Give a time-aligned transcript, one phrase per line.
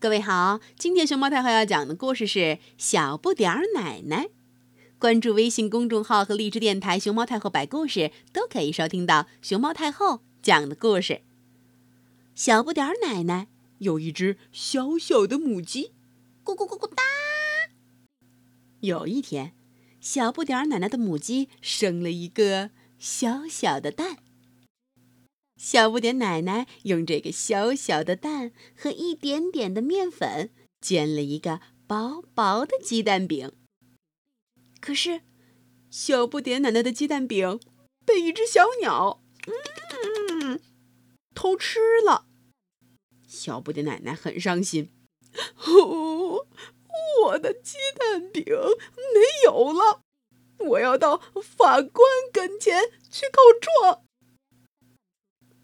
[0.00, 2.38] 各位好，今天熊猫太后要讲的故事是
[2.78, 4.24] 《小不点儿奶奶》。
[4.98, 11.20] 关注微信公众号和荔枝电台“熊猫太后摆故事”，都可以收听到熊猫太后讲的故事。
[12.34, 13.48] 小不点儿奶奶
[13.80, 15.92] 有一只小小的母鸡，
[16.42, 17.02] 咕咕咕咕哒。
[18.80, 19.52] 有一天，
[20.00, 24.16] 小不点儿奶奶的母鸡生了一个小小的蛋。
[25.62, 33.52] 小不点奶奶用这个小小的蛋和一点点的面粉煎了一个薄薄的鸡蛋饼。
[34.80, 35.20] 可是，
[35.90, 37.60] 小不点奶奶的鸡蛋饼
[38.06, 39.22] 被一只小鸟
[40.40, 40.58] 嗯
[41.34, 42.24] 偷吃了。
[43.28, 44.90] 小不点奶奶很伤心，
[45.66, 46.46] 哦，
[47.24, 50.00] 我的鸡蛋饼没有了，
[50.70, 54.06] 我要到法官跟前去告状。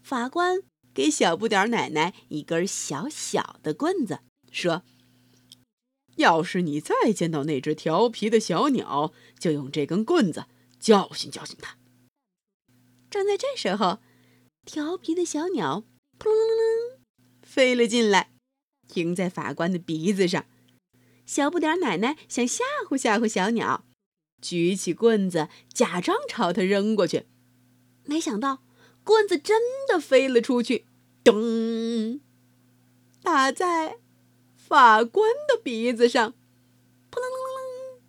[0.07, 0.61] 法官
[0.93, 4.83] 给小不点奶奶一根小小的棍子，说
[6.15, 10.45] ：“要是你再见到那只调皮的小鸟，就用这根棍子
[10.79, 11.77] 教训教训它。”
[13.11, 13.99] 正在这时候，
[14.63, 15.83] 调皮的小鸟
[16.17, 16.99] 扑棱棱棱
[17.41, 18.31] 飞了进来，
[18.87, 20.45] 停在法官的鼻子上。
[21.25, 23.83] 小不点奶奶想吓唬吓唬小鸟，
[24.41, 27.25] 举起棍子假装朝它扔过去，
[28.05, 28.63] 没想到。
[29.07, 30.85] 棍子真的飞了出去，
[31.23, 32.19] 咚！
[33.23, 33.99] 打在
[34.53, 36.33] 法官的鼻子上，
[37.09, 38.01] 扑棱棱棱棱，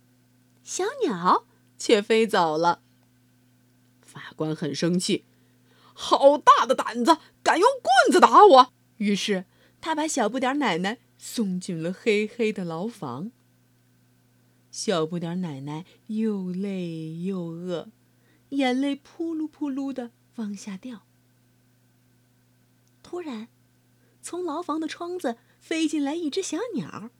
[0.61, 2.81] 小鸟却飞走了。
[4.01, 5.23] 法官很生气，
[5.93, 8.73] 好大的胆子，敢用棍子打我！
[8.97, 9.45] 于是
[9.79, 13.31] 他把小不点奶奶送进了黑黑的牢房。
[14.69, 17.87] 小不点奶奶又累又饿，
[18.49, 20.11] 眼泪扑噜扑噜的。
[20.39, 21.03] 往下掉。
[23.03, 23.47] 突然，
[24.21, 27.11] 从牢房的窗子飞进来一只小鸟，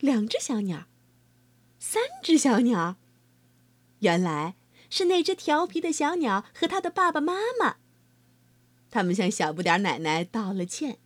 [0.00, 0.86] 两只小鸟，
[1.78, 2.96] 三只小鸟。
[4.00, 4.56] 原来
[4.90, 7.76] 是那只调皮的小鸟和它的爸爸妈妈。
[8.90, 10.98] 他们向小不点奶奶道了歉，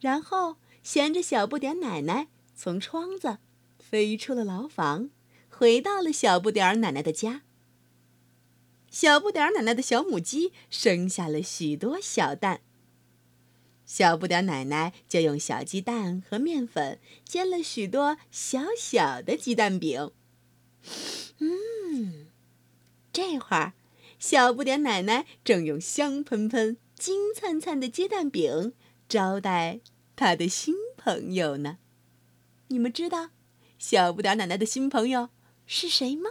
[0.00, 3.38] 然后衔着小不点奶奶从窗子
[3.78, 5.10] 飞出了牢房，
[5.48, 7.42] 回到了小不点奶奶的家。
[8.90, 12.60] 小不点奶奶的小母鸡生下了许多小蛋。
[13.84, 20.10] 小不点奶奶就用小鸡蛋和面粉煎了许多小小的鸡蛋饼。
[21.38, 22.26] 嗯，
[23.12, 23.74] 这会儿，
[24.18, 28.72] 小不点奶奶正用香喷喷、金灿灿的鸡蛋饼
[29.08, 29.80] 招待
[30.16, 31.78] 她的新朋友呢。
[32.68, 33.30] 你们知道，
[33.78, 35.28] 小不点奶奶的新朋友
[35.64, 36.30] 是谁吗？